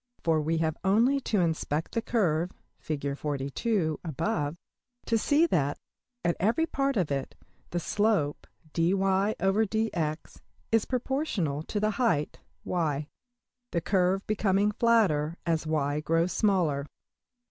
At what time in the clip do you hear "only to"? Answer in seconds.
0.83-1.41